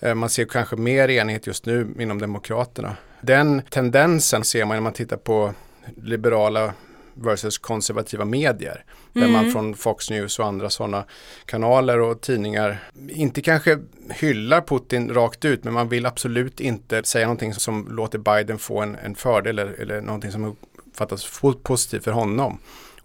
Eh, 0.00 0.14
man 0.14 0.30
ser 0.30 0.44
kanske 0.44 0.76
mer 0.76 1.08
enighet 1.08 1.46
just 1.46 1.66
nu 1.66 1.94
inom 1.98 2.20
Demokraterna. 2.20 2.96
Den 3.20 3.62
tendensen 3.70 4.44
ser 4.44 4.64
man 4.64 4.76
när 4.76 4.82
man 4.82 4.92
tittar 4.92 5.16
på 5.16 5.54
liberala 5.96 6.74
versus 7.18 7.58
konservativa 7.58 8.24
medier. 8.24 8.84
Där 9.12 9.20
mm. 9.20 9.32
man 9.32 9.50
från 9.50 9.74
Fox 9.74 10.10
News 10.10 10.38
och 10.38 10.46
andra 10.46 10.70
sådana 10.70 11.04
kanaler 11.44 12.00
och 12.00 12.20
tidningar 12.20 12.90
inte 13.08 13.40
kanske 13.40 13.78
hyllar 14.10 14.60
Putin 14.60 15.14
rakt 15.14 15.44
ut 15.44 15.64
men 15.64 15.74
man 15.74 15.88
vill 15.88 16.06
absolut 16.06 16.60
inte 16.60 17.04
säga 17.04 17.26
någonting 17.26 17.54
som 17.54 17.88
låter 17.90 18.18
Biden 18.18 18.58
få 18.58 18.80
en, 18.80 18.94
en 18.94 19.14
fördel 19.14 19.58
eller, 19.58 19.72
eller 19.72 20.00
någonting 20.00 20.32
som 20.32 20.44
uppfattas 20.44 21.40
positivt 21.62 22.04
för 22.04 22.12
honom. 22.12 22.58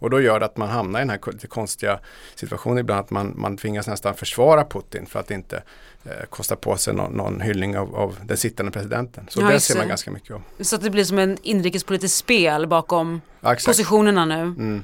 Och 0.03 0.09
då 0.09 0.21
gör 0.21 0.39
det 0.39 0.45
att 0.45 0.57
man 0.57 0.69
hamnar 0.69 0.99
i 0.99 1.01
den 1.01 1.09
här 1.09 1.19
lite 1.31 1.47
konstiga 1.47 1.99
situationen 2.35 2.77
ibland 2.77 2.99
att 2.99 3.09
man, 3.09 3.33
man 3.35 3.57
tvingas 3.57 3.87
nästan 3.87 4.15
försvara 4.15 4.65
Putin 4.65 5.05
för 5.05 5.19
att 5.19 5.31
inte 5.31 5.63
eh, 6.03 6.11
kosta 6.29 6.55
på 6.55 6.77
sig 6.77 6.93
någon, 6.93 7.13
någon 7.13 7.41
hyllning 7.41 7.77
av, 7.77 7.95
av, 7.95 8.17
den 8.25 8.37
sittande 8.37 8.71
presidenten. 8.71 9.25
Så 9.29 9.41
ja, 9.41 9.47
det 9.47 9.59
ser 9.59 9.77
man 9.77 9.87
ganska 9.87 10.11
mycket 10.11 10.31
av. 10.31 10.41
Så 10.59 10.75
att 10.75 10.81
det 10.81 10.89
blir 10.89 11.03
som 11.03 11.19
en 11.19 11.37
inrikespolitiskt 11.41 12.17
spel 12.17 12.67
bakom 12.67 13.21
ja, 13.41 13.55
positionerna 13.65 14.25
nu. 14.25 14.41
Mm. 14.41 14.83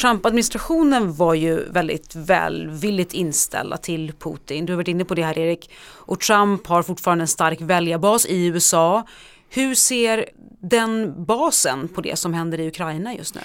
Trump-administrationen 0.00 1.12
var 1.12 1.34
ju 1.34 1.70
väldigt 1.70 2.14
välvilligt 2.14 3.12
inställda 3.12 3.76
till 3.76 4.12
Putin. 4.18 4.66
Du 4.66 4.72
har 4.72 4.76
varit 4.76 4.88
inne 4.88 5.04
på 5.04 5.14
det 5.14 5.22
här 5.22 5.38
Erik. 5.38 5.70
Och 5.86 6.20
Trump 6.20 6.66
har 6.66 6.82
fortfarande 6.82 7.22
en 7.22 7.28
stark 7.28 7.60
väljarbas 7.60 8.26
i 8.26 8.46
USA. 8.46 9.06
Hur 9.48 9.74
ser 9.74 10.28
den 10.60 11.24
basen 11.24 11.88
på 11.88 12.00
det 12.00 12.16
som 12.16 12.34
händer 12.34 12.60
i 12.60 12.68
Ukraina 12.68 13.14
just 13.14 13.34
nu? 13.34 13.40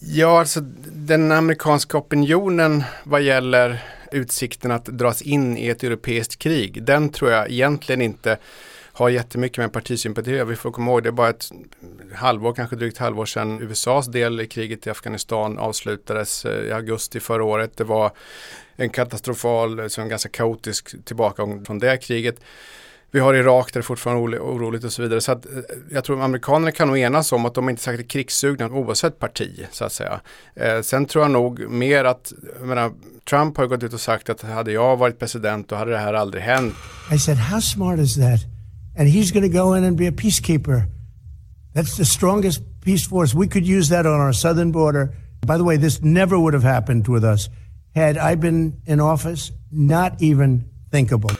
Ja, 0.00 0.40
alltså 0.40 0.60
den 0.86 1.32
amerikanska 1.32 1.98
opinionen 1.98 2.84
vad 3.04 3.22
gäller 3.22 3.84
utsikten 4.12 4.70
att 4.70 4.84
dras 4.84 5.22
in 5.22 5.58
i 5.58 5.68
ett 5.68 5.82
europeiskt 5.82 6.38
krig, 6.38 6.82
den 6.82 7.08
tror 7.08 7.30
jag 7.30 7.50
egentligen 7.50 8.02
inte 8.02 8.38
har 8.92 9.08
jättemycket 9.08 9.58
med 9.58 9.72
partisympati 9.72 10.44
Vi 10.44 10.56
får 10.56 10.70
komma 10.70 10.90
ihåg, 10.90 11.02
det 11.02 11.08
är 11.08 11.12
bara 11.12 11.28
ett 11.28 11.50
halvår, 12.14 12.52
kanske 12.52 12.76
drygt 12.76 12.98
halvår 12.98 13.26
sedan 13.26 13.62
USAs 13.62 14.06
del 14.06 14.40
i 14.40 14.46
kriget 14.46 14.86
i 14.86 14.90
Afghanistan 14.90 15.58
avslutades 15.58 16.44
eh, 16.44 16.68
i 16.68 16.72
augusti 16.72 17.20
förra 17.20 17.44
året. 17.44 17.76
Det 17.76 17.84
var 17.84 18.10
en 18.76 18.90
katastrofal, 18.90 19.90
så 19.90 20.00
en 20.00 20.08
ganska 20.08 20.28
kaotisk 20.28 21.04
tillbakagång 21.04 21.64
från 21.64 21.78
det 21.78 21.96
kriget. 21.96 22.40
Vi 23.10 23.20
har 23.20 23.34
Irak 23.34 23.72
där 23.72 23.80
det 23.80 23.84
fortfarande 23.84 24.36
är 24.36 24.40
oroligt 24.40 24.84
och 24.84 24.92
så 24.92 25.02
vidare. 25.02 25.20
Så 25.20 25.32
att, 25.32 25.46
eh, 25.46 25.52
jag 25.90 26.04
tror 26.04 26.22
amerikanerna 26.22 26.72
kan 26.72 26.88
nog 26.88 26.98
enas 26.98 27.32
om 27.32 27.46
att 27.46 27.54
de 27.54 27.68
inte 27.68 27.90
är 27.90 28.02
krigssugna 28.02 28.66
oavsett 28.66 29.18
parti 29.18 29.66
så 29.72 29.84
att 29.84 29.92
säga. 29.92 30.20
Eh, 30.54 30.80
sen 30.82 31.06
tror 31.06 31.24
jag 31.24 31.30
nog 31.30 31.70
mer 31.70 32.04
att, 32.04 32.32
menar, 32.62 32.92
Trump 33.30 33.56
har 33.56 33.66
gått 33.66 33.82
ut 33.82 33.92
och 33.92 34.00
sagt 34.00 34.30
att 34.30 34.42
hade 34.42 34.72
jag 34.72 34.96
varit 34.96 35.18
president 35.18 35.68
då 35.68 35.76
hade 35.76 35.90
det 35.90 35.98
här 35.98 36.14
aldrig 36.14 36.42
hänt. 36.42 36.74
I 37.12 37.18
said 37.18 37.36
how 37.36 37.60
smart 37.60 37.98
is 37.98 38.14
that? 38.14 38.40
And 38.98 39.08
he's 39.08 39.32
going 39.32 39.52
to 39.52 39.64
go 39.64 39.76
in 39.76 39.84
and 39.84 39.96
be 39.96 40.08
a 40.08 40.12
peacekeeper. 40.12 40.82
That's 41.74 41.96
the 41.96 42.04
strongest 42.04 42.60
peace 42.84 43.08
force. 43.08 43.36
We 43.36 43.46
could 43.46 43.66
use 43.66 43.94
that 43.94 44.06
on 44.06 44.20
our 44.20 44.32
southern 44.32 44.72
border. 44.72 45.08
By 45.46 45.56
the 45.56 45.64
way, 45.64 45.78
this 45.78 46.02
never 46.02 46.36
would 46.38 46.54
have 46.54 46.74
happened 46.74 47.08
with 47.08 47.24
us 47.24 47.48
had 47.94 48.16
I 48.16 48.36
been 48.36 48.72
in 48.86 49.00
office. 49.00 49.52
Not 49.70 50.12
even 50.22 50.64
thinkable. 50.90 51.30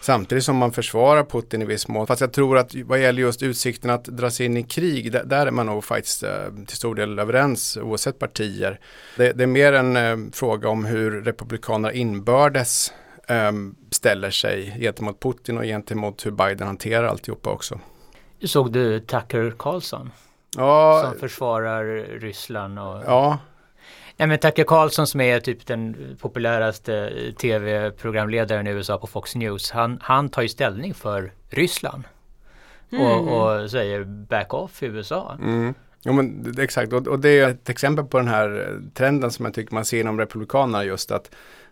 Samtidigt 0.00 0.44
som 0.44 0.56
man 0.56 0.72
försvarar 0.72 1.24
Putin 1.24 1.62
i 1.62 1.64
viss 1.64 1.88
mån. 1.88 2.06
Fast 2.06 2.20
jag 2.20 2.32
tror 2.32 2.58
att 2.58 2.74
vad 2.74 3.00
gäller 3.00 3.22
just 3.22 3.42
utsikten 3.42 3.90
att 3.90 4.04
dras 4.04 4.40
in 4.40 4.56
i 4.56 4.62
krig, 4.62 5.12
där, 5.12 5.24
där 5.24 5.46
är 5.46 5.50
man 5.50 5.66
nog 5.66 5.84
faktiskt 5.84 6.22
eh, 6.22 6.30
till 6.66 6.76
stor 6.76 6.94
del 6.94 7.18
överens 7.18 7.76
oavsett 7.76 8.18
partier. 8.18 8.80
Det, 9.16 9.32
det 9.32 9.42
är 9.42 9.46
mer 9.46 9.72
en 9.72 9.96
eh, 9.96 10.16
fråga 10.32 10.68
om 10.68 10.84
hur 10.84 11.20
republikanerna 11.20 11.92
inbördes 11.92 12.92
eh, 13.28 13.52
ställer 13.90 14.30
sig 14.30 14.76
gentemot 14.80 15.20
Putin 15.20 15.58
och 15.58 15.64
gentemot 15.64 16.26
hur 16.26 16.30
Biden 16.30 16.66
hanterar 16.66 17.04
alltihopa 17.04 17.50
också. 17.50 17.80
Såg 18.44 18.72
du 18.72 19.00
Tucker 19.00 19.54
Carlson? 19.58 20.10
Ja, 20.56 21.02
som 21.04 21.20
försvarar 21.20 21.84
Ryssland 22.20 22.78
och 22.78 23.02
ja, 23.06 23.38
Nej 24.18 24.28
men 24.28 24.38
Tucker 24.38 24.64
Carlson 24.64 25.06
som 25.06 25.20
är 25.20 25.40
typ 25.40 25.66
den 25.66 26.16
populäraste 26.20 27.12
tv-programledaren 27.40 28.66
i 28.66 28.70
USA 28.70 28.98
på 28.98 29.06
Fox 29.06 29.34
News. 29.34 29.70
Han, 29.70 29.98
han 30.02 30.28
tar 30.28 30.42
ju 30.42 30.48
ställning 30.48 30.94
för 30.94 31.32
Ryssland. 31.48 32.04
Mm. 32.92 33.06
Och, 33.06 33.60
och, 33.62 33.70
säger 33.70 34.04
back 34.04 34.54
off 34.54 34.82
USA. 34.82 35.36
Mm. 35.42 35.74
Jo 36.02 36.12
men 36.12 36.54
exakt 36.58 36.92
och, 36.92 37.08
och, 37.08 37.18
det 37.18 37.40
är 37.40 37.48
ett 37.48 37.68
exempel 37.68 38.04
på 38.04 38.18
den 38.18 38.28
här 38.28 38.78
trenden 38.94 39.30
som 39.30 39.44
jag 39.44 39.54
tycker 39.54 39.74
man 39.74 39.84
ser 39.84 40.00
inom 40.00 40.18
Republikanerna 40.18 40.84
just 40.84 41.10
att 41.10 41.30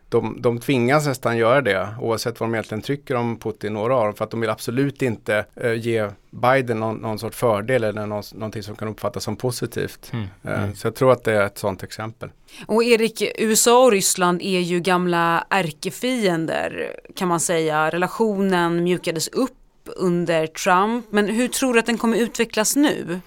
de, 0.09 0.43
de 0.43 0.59
tvingas 0.59 1.07
nästan 1.07 1.37
göra 1.37 1.61
det 1.61 1.89
oavsett 2.01 2.41
vad 2.41 2.49
de 2.49 2.55
egentligen 2.55 2.83
tycker 2.83 3.15
om 3.15 3.39
Putin, 3.39 3.73
några 3.73 3.97
av 3.97 4.05
dem, 4.05 4.15
för 4.15 4.25
att 4.25 4.31
de 4.31 4.41
vill 4.41 4.51
absolut 4.51 5.03
inte 5.03 5.45
uh, 5.65 5.75
ge 5.75 6.11
Biden 6.31 6.81
någon, 6.81 6.97
någon 6.97 7.19
sorts 7.19 7.37
fördel 7.37 7.85
eller 7.85 8.07
någon, 8.07 8.23
någonting 8.35 8.63
som 8.63 8.77
kan 8.77 8.89
uppfattas 8.89 9.25
som 9.25 9.37
positivt. 9.37 10.11
Mm. 10.13 10.25
Uh, 10.47 10.63
mm. 10.63 10.75
Så 10.75 10.87
jag 10.87 10.95
tror 10.95 11.13
att 11.13 11.25
det 11.25 11.33
är 11.33 11.47
ett 11.47 11.59
sådant 11.59 11.83
exempel. 11.83 12.31
Och 12.67 12.85
Erik, 12.85 13.23
USA 13.39 13.85
och 13.85 13.93
Ryssland 13.93 14.43
är 14.43 14.61
ju 14.61 14.81
gamla 14.81 15.47
ärkefiender 15.51 16.97
kan 17.17 17.29
man 17.29 17.41
säga. 17.41 17.91
Relationen 17.91 18.85
mjukades 18.85 19.29
upp 19.29 19.53
under 19.97 20.47
Trump, 20.47 21.07
men 21.11 21.29
hur 21.29 21.49
tror 21.49 21.73
du 21.75 21.79
att 21.79 21.87
den 21.87 21.99
kommer 21.99 22.19
utvecklas 22.19 22.77
nu? 22.77 23.21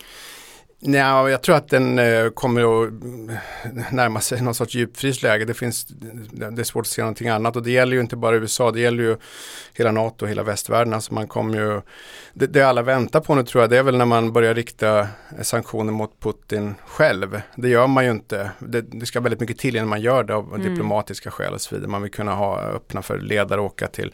Nej, 0.81 1.01
jag 1.31 1.41
tror 1.41 1.55
att 1.55 1.69
den 1.69 1.99
eh, 1.99 2.29
kommer 2.29 2.83
att 2.83 2.93
närma 3.91 4.19
sig 4.21 4.41
någon 4.41 4.55
sorts 4.55 4.75
djupfrysläge. 4.75 5.45
Det, 5.45 5.53
finns, 5.53 5.87
det 6.31 6.61
är 6.61 6.63
svårt 6.63 6.85
att 6.85 6.87
se 6.87 7.01
någonting 7.01 7.29
annat 7.29 7.55
och 7.55 7.63
det 7.63 7.71
gäller 7.71 7.95
ju 7.95 8.01
inte 8.01 8.15
bara 8.15 8.35
USA, 8.35 8.71
det 8.71 8.79
gäller 8.79 9.03
ju 9.03 9.17
hela 9.73 9.91
NATO 9.91 10.25
och 10.25 10.29
hela 10.29 10.43
västvärlden. 10.43 10.93
Alltså 10.93 11.13
man 11.13 11.27
kommer 11.27 11.57
ju, 11.57 11.81
det, 12.33 12.47
det 12.47 12.61
alla 12.61 12.81
väntar 12.81 13.19
på 13.19 13.35
nu 13.35 13.43
tror 13.43 13.63
jag, 13.63 13.69
det 13.69 13.77
är 13.77 13.83
väl 13.83 13.97
när 13.97 14.05
man 14.05 14.33
börjar 14.33 14.53
rikta 14.53 15.07
sanktioner 15.41 15.91
mot 15.91 16.19
Putin 16.19 16.75
själv. 16.87 17.41
Det 17.55 17.69
gör 17.69 17.87
man 17.87 18.05
ju 18.05 18.11
inte. 18.11 18.51
Det, 18.59 18.81
det 18.81 19.05
ska 19.05 19.19
väldigt 19.19 19.39
mycket 19.39 19.57
till 19.57 19.75
innan 19.75 19.89
man 19.89 20.01
gör 20.01 20.23
det 20.23 20.35
av 20.35 20.53
mm. 20.55 20.69
diplomatiska 20.69 21.31
skäl 21.31 21.53
och 21.53 21.61
så 21.61 21.75
vidare. 21.75 21.91
Man 21.91 22.01
vill 22.01 22.11
kunna 22.11 22.33
ha 22.33 22.59
öppna 22.59 23.01
för 23.01 23.19
ledare 23.19 23.59
och 23.59 23.65
åka 23.65 23.87
till 23.87 24.13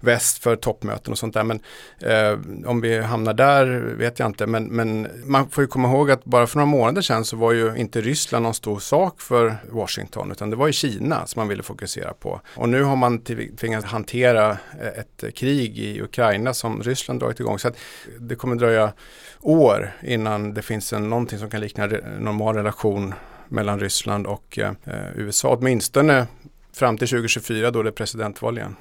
väst 0.00 0.42
för 0.42 0.56
toppmöten 0.56 1.12
och 1.12 1.18
sånt 1.18 1.34
där. 1.34 1.44
Men 1.44 1.60
eh, 1.98 2.68
om 2.70 2.80
vi 2.80 3.00
hamnar 3.00 3.34
där 3.34 3.66
vet 3.98 4.18
jag 4.18 4.26
inte. 4.26 4.46
Men, 4.46 4.64
men 4.64 5.08
man 5.24 5.50
får 5.50 5.64
ju 5.64 5.68
komma 5.68 5.88
ihåg 5.88 5.95
att 6.04 6.24
bara 6.24 6.46
för 6.46 6.56
några 6.56 6.66
månader 6.66 7.02
sedan 7.02 7.24
så 7.24 7.36
var 7.36 7.52
ju 7.52 7.76
inte 7.76 8.00
Ryssland 8.00 8.42
någon 8.42 8.54
stor 8.54 8.78
sak 8.78 9.20
för 9.20 9.56
Washington 9.70 10.30
utan 10.30 10.50
det 10.50 10.56
var 10.56 10.66
ju 10.66 10.72
Kina 10.72 11.26
som 11.26 11.40
man 11.40 11.48
ville 11.48 11.62
fokusera 11.62 12.12
på. 12.12 12.40
Och 12.54 12.68
nu 12.68 12.82
har 12.82 12.96
man 12.96 13.18
tvingats 13.56 13.86
hantera 13.86 14.58
ett 14.96 15.34
krig 15.34 15.78
i 15.78 16.02
Ukraina 16.02 16.54
som 16.54 16.82
Ryssland 16.82 17.20
dragit 17.20 17.40
igång. 17.40 17.58
Så 17.58 17.68
att 17.68 17.76
det 18.18 18.34
kommer 18.34 18.56
dröja 18.56 18.92
år 19.40 19.92
innan 20.02 20.54
det 20.54 20.62
finns 20.62 20.92
en, 20.92 21.10
någonting 21.10 21.38
som 21.38 21.50
kan 21.50 21.60
likna 21.60 21.86
normal 22.18 22.54
relation 22.54 23.14
mellan 23.48 23.80
Ryssland 23.80 24.26
och 24.26 24.58
eh, 24.58 24.72
USA. 25.14 25.56
Åtminstone 25.60 26.26
fram 26.72 26.98
till 26.98 27.08
2024 27.08 27.70
då 27.70 27.82
det 27.82 27.88
är 27.88 27.92
presidentval 27.92 28.58
igen. 28.58 28.76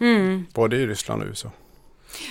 Mm. 0.00 0.46
Både 0.54 0.76
i 0.76 0.86
Ryssland 0.86 1.22
och 1.22 1.28
USA. 1.28 1.50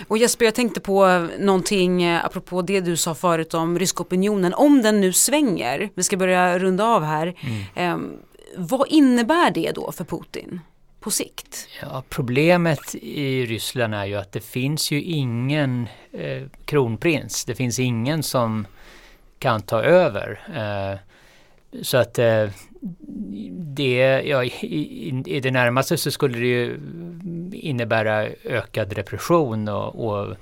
Och 0.07 0.17
Jesper, 0.17 0.45
jag 0.45 0.55
tänkte 0.55 0.79
på 0.79 1.27
någonting 1.39 2.03
eh, 2.03 2.25
apropå 2.25 2.61
det 2.61 2.81
du 2.81 2.97
sa 2.97 3.15
förut 3.15 3.53
om 3.53 3.79
ryska 3.79 4.03
opinionen. 4.03 4.53
Om 4.53 4.81
den 4.81 5.01
nu 5.01 5.13
svänger, 5.13 5.89
vi 5.95 6.03
ska 6.03 6.17
börja 6.17 6.59
runda 6.59 6.85
av 6.85 7.03
här. 7.03 7.35
Mm. 7.39 7.63
Eh, 7.75 8.17
vad 8.57 8.87
innebär 8.87 9.51
det 9.51 9.71
då 9.71 9.91
för 9.91 10.03
Putin? 10.03 10.59
på 11.05 11.11
sikt? 11.11 11.67
Ja, 11.81 12.03
problemet 12.09 12.95
i 12.95 13.45
Ryssland 13.45 13.95
är 13.95 14.05
ju 14.05 14.15
att 14.15 14.31
det 14.31 14.43
finns 14.43 14.91
ju 14.91 15.01
ingen 15.01 15.87
eh, 16.11 16.43
kronprins. 16.65 17.45
Det 17.45 17.55
finns 17.55 17.79
ingen 17.79 18.23
som 18.23 18.67
kan 19.39 19.61
ta 19.61 19.81
över. 19.83 20.39
Eh, 20.55 20.99
så 21.81 21.97
att 21.97 22.19
eh, 22.19 22.49
det, 23.51 24.21
ja, 24.25 24.43
i, 24.43 25.23
i, 25.25 25.39
det 25.39 25.51
närmaste 25.51 25.97
så 25.97 26.11
skulle 26.11 26.37
det 26.37 26.47
ju 26.47 26.79
innebära 27.55 28.27
ökad 28.43 28.93
repression 28.93 29.67
och, 29.67 30.05
och 30.07 30.35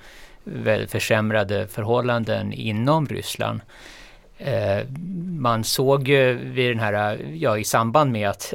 försämrade 0.88 1.68
förhållanden 1.68 2.54
inom 2.54 3.08
Ryssland. 3.08 3.62
Eh, 4.38 4.88
man 5.40 5.64
såg 5.64 6.08
ju 6.08 6.34
vid 6.34 6.72
den 6.72 6.80
här, 6.80 7.20
ja 7.34 7.58
i 7.58 7.64
samband 7.64 8.12
med 8.12 8.30
att 8.30 8.54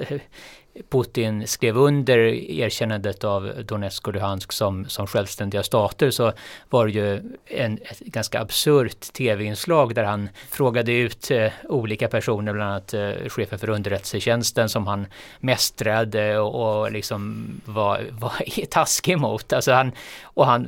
Putin 0.91 1.47
skrev 1.47 1.77
under 1.77 2.19
erkännandet 2.51 3.25
av 3.25 3.53
Donetsk 3.65 4.09
och 4.09 4.15
Luhansk 4.15 4.53
som, 4.53 4.85
som 4.89 5.07
självständiga 5.07 5.63
stater 5.63 6.11
så 6.11 6.33
var 6.71 6.87
det 6.87 6.93
ju 6.93 7.23
en, 7.47 7.79
ett 7.83 8.01
ganska 8.01 8.41
absurt 8.41 9.13
tv-inslag 9.13 9.95
där 9.95 10.05
han 10.05 10.29
frågade 10.51 10.93
ut 10.93 11.31
eh, 11.31 11.53
olika 11.69 12.09
personer, 12.09 12.53
bland 12.53 12.71
annat 12.71 12.95
eh, 12.95 13.29
chefen 13.29 13.59
för 13.59 13.71
underrättelsetjänsten 13.71 14.69
som 14.69 14.87
han 14.87 15.07
mästrade 15.41 16.39
och, 16.39 16.81
och 16.81 16.93
liksom 16.93 17.47
var, 17.65 18.01
var 18.11 18.67
taskig 18.71 19.19
mot. 19.19 19.53
Alltså 19.53 19.73
han, 19.73 19.93
och 20.23 20.47
han, 20.47 20.67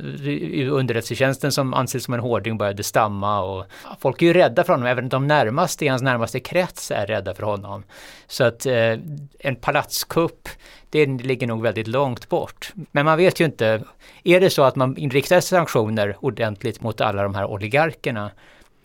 underrättelsetjänsten 0.71 1.51
som 1.51 1.73
anses 1.73 2.03
som 2.03 2.13
en 2.13 2.19
hårding 2.19 2.57
började 2.57 2.83
stamma 2.83 3.41
och 3.41 3.65
folk 3.99 4.21
är 4.21 4.25
ju 4.25 4.33
rädda 4.33 4.63
för 4.63 4.73
honom, 4.73 4.87
även 4.87 5.09
de 5.09 5.27
närmaste 5.27 5.85
i 5.85 5.87
hans 5.87 6.01
närmaste 6.01 6.39
krets 6.39 6.91
är 6.91 7.07
rädda 7.07 7.33
för 7.33 7.43
honom. 7.43 7.83
Så 8.27 8.43
att 8.43 8.65
eh, 8.65 8.97
en 9.39 9.55
palatskupp, 10.07 10.49
det 10.89 11.05
ligger 11.05 11.47
nog 11.47 11.61
väldigt 11.61 11.87
långt 11.87 12.29
bort. 12.29 12.73
Men 12.91 13.05
man 13.05 13.17
vet 13.17 13.39
ju 13.39 13.45
inte, 13.45 13.83
är 14.23 14.39
det 14.39 14.49
så 14.49 14.63
att 14.63 14.75
man 14.75 14.97
inriktar 14.97 15.39
sanktioner 15.39 16.15
ordentligt 16.19 16.81
mot 16.81 17.01
alla 17.01 17.23
de 17.23 17.35
här 17.35 17.45
oligarkerna, 17.45 18.31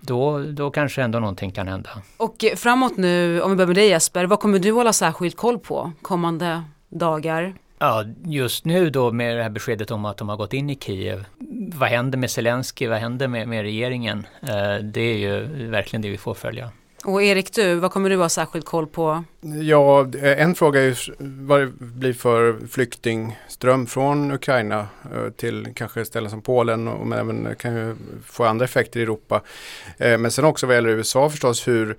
då, 0.00 0.38
då 0.38 0.70
kanske 0.70 1.02
ändå 1.02 1.18
någonting 1.18 1.52
kan 1.52 1.68
hända. 1.68 1.90
Och 2.16 2.44
framåt 2.56 2.96
nu, 2.96 3.40
om 3.40 3.50
vi 3.50 3.56
börjar 3.56 3.66
med 3.66 3.76
dig 3.76 3.88
Jesper, 3.88 4.26
vad 4.26 4.40
kommer 4.40 4.58
du 4.58 4.73
hålla 4.73 4.92
särskilt 4.92 5.37
koll 5.37 5.58
på 5.58 5.92
kommande 6.02 6.62
dagar? 6.88 7.54
Ja, 7.78 8.04
just 8.25 8.64
nu 8.64 8.90
då 8.90 9.12
med 9.12 9.37
det 9.37 9.42
här 9.42 9.50
beskedet 9.50 9.90
om 9.90 10.04
att 10.04 10.16
de 10.16 10.28
har 10.28 10.37
gått 10.37 10.52
in 10.52 10.70
i 10.70 10.75
Kiev. 10.76 11.25
Vad 11.75 11.88
händer 11.88 12.18
med 12.18 12.30
Zelensky? 12.30 12.88
Vad 12.88 12.99
händer 12.99 13.28
med, 13.28 13.49
med 13.49 13.62
regeringen? 13.62 14.26
Eh, 14.42 14.85
det 14.85 15.00
är 15.00 15.18
ju 15.18 15.68
verkligen 15.70 16.02
det 16.02 16.11
vi 16.11 16.18
får 16.18 16.35
följa. 16.35 16.70
Och 17.06 17.22
Erik, 17.22 17.52
du, 17.52 17.75
vad 17.75 17.90
kommer 17.92 18.10
du 18.10 18.16
ha 18.16 18.28
särskilt 18.28 18.66
koll 18.66 18.86
på? 18.86 19.25
Ja, 19.62 20.08
eh, 20.22 20.42
en 20.42 20.54
fråga 20.54 20.82
är 20.82 21.14
vad 21.18 21.60
det 21.60 21.72
blir 21.78 22.12
för 22.12 22.66
flyktingström 22.70 23.86
från 23.86 24.32
Ukraina 24.32 24.86
eh, 25.14 25.30
till 25.36 25.68
kanske 25.75 26.04
ställen 26.04 26.30
som 26.30 26.42
Polen 26.42 26.88
och 26.88 27.06
men 27.06 27.18
även 27.18 27.56
kan 27.56 27.75
ju 27.75 27.94
få 28.25 28.44
andra 28.44 28.64
effekter 28.64 29.00
i 29.00 29.02
Europa. 29.02 29.42
Eh, 29.98 30.18
men 30.18 30.30
sen 30.30 30.44
också 30.44 30.66
vad 30.66 30.76
gäller 30.76 30.88
USA 30.88 31.30
förstås 31.30 31.68
hur 31.68 31.96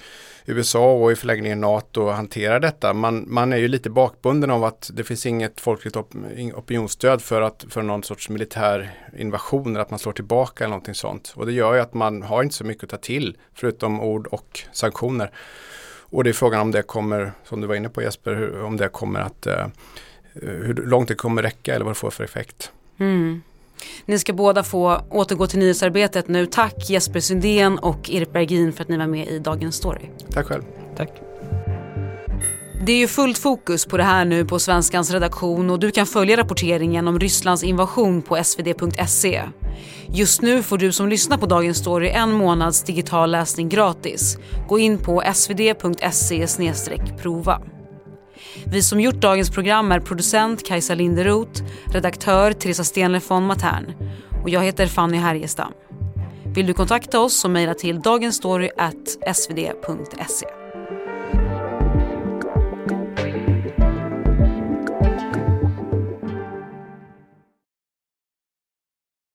USA 0.50 0.94
och 0.94 1.12
i 1.12 1.16
förlängningen 1.16 1.62
NATO 1.62 2.10
hanterar 2.10 2.60
detta. 2.60 2.94
Man, 2.94 3.26
man 3.28 3.54
är 3.54 3.58
ju 3.58 3.68
lite 3.68 3.90
bakbunden 3.90 4.52
av 4.52 4.64
att 4.64 4.92
det 4.94 5.04
finns 5.04 5.26
inget 5.26 5.62
folkligt 5.62 5.96
op 5.96 6.12
opinionsstöd 6.56 7.22
för, 7.22 7.42
att, 7.42 7.66
för 7.70 7.82
någon 7.82 8.04
sorts 8.04 8.30
militär 8.30 8.92
invasion 9.18 9.72
eller 9.72 9.80
att 9.80 9.90
man 9.90 10.00
slår 10.00 10.14
tillbaka 10.14 10.64
eller 10.64 10.70
någonting 10.70 10.96
sånt. 10.96 11.34
Och 11.36 11.46
det 11.46 11.52
gör 11.52 11.74
ju 11.74 11.80
att 11.80 11.94
man 11.94 12.24
har 12.24 12.44
inte 12.44 12.56
så 12.56 12.64
mycket 12.64 12.84
att 12.84 12.90
ta 12.90 12.98
till 12.98 13.38
förutom 13.54 14.02
ord 14.02 14.28
och 14.28 14.60
sanktioner. 14.72 15.32
Och 16.10 16.24
det 16.24 16.30
är 16.30 16.34
frågan 16.34 16.62
om 16.62 16.72
det 16.72 16.82
kommer, 16.82 17.32
som 17.44 17.62
du 17.62 17.68
var 17.68 17.76
inne 17.76 17.90
på 17.90 18.02
Jesper, 18.02 18.36
hur, 18.36 18.64
om 18.64 18.78
det 18.78 18.90
kommer 18.90 19.20
att 19.20 19.48
eh, 19.48 19.68
hur 20.42 20.74
långt 20.74 21.08
det 21.08 21.16
kommer 21.16 21.44
räcka 21.44 21.76
eller 21.76 21.86
vad 21.86 21.92
det 21.92 22.00
får 22.00 22.12
för 22.12 22.24
effekt. 22.24 22.72
Mm. 23.00 23.42
Ni 24.06 24.20
ska 24.20 24.34
båda 24.34 24.64
få 24.64 25.02
återgå 25.10 25.48
till 25.48 25.60
nyhetsarbetet 25.60 26.28
nu. 26.28 26.46
Tack 26.46 26.90
Jesper 26.90 27.20
Sundén 27.20 27.80
och 27.80 28.10
Erik 28.10 28.34
Bergin 28.34 28.74
för 28.74 28.82
att 28.82 28.90
ni 28.90 28.98
var 28.98 29.08
med 29.08 29.28
i 29.28 29.40
Dagens 29.40 29.76
Story. 29.76 30.10
Tack 30.34 30.46
själv. 30.46 30.64
Tack. 30.98 31.10
Det 32.86 32.92
är 32.92 32.98
ju 32.98 33.08
fullt 33.08 33.38
fokus 33.38 33.86
på 33.86 33.98
det 33.98 34.04
här 34.04 34.26
nu 34.26 34.46
på 34.46 34.60
Svenskans 34.60 35.12
redaktion 35.12 35.70
och 35.70 35.80
du 35.80 35.92
kan 35.92 36.06
följa 36.06 36.38
rapporteringen 36.38 37.08
om 37.08 37.20
Rysslands 37.20 37.64
invasion 37.64 38.22
på 38.22 38.44
svd.se. 38.44 39.44
Just 40.10 40.42
nu 40.42 40.64
får 40.64 40.78
du 40.78 40.92
som 40.92 41.08
lyssnar 41.08 41.38
på 41.38 41.46
Dagens 41.46 41.78
Story 41.78 42.10
en 42.10 42.32
månads 42.32 42.84
digital 42.84 43.32
läsning 43.32 43.70
gratis. 43.70 44.38
Gå 44.68 44.80
in 44.80 44.98
på 44.98 45.24
svd.se 45.34 46.48
prova. 47.22 47.62
Vi 48.66 48.82
som 48.82 49.00
gjort 49.00 49.16
dagens 49.16 49.50
program 49.50 49.92
är 49.92 50.00
producent 50.00 50.66
Kajsa 50.66 50.96
Linderoth, 50.96 51.64
redaktör 51.86 52.52
Teresa 52.52 52.84
Stenle 52.84 53.22
von 53.28 53.46
Matern 53.46 53.94
och 54.44 54.50
jag 54.50 54.64
heter 54.64 54.88
Fanny 54.88 55.18
Härgestam. 55.18 55.72
Vill 56.56 56.68
du 56.68 56.74
kontakta 56.74 57.20
oss 57.20 57.40
så 57.40 57.50
mejla 57.50 57.74
till 57.74 58.02
dagensstory.svd.se. 58.02 60.57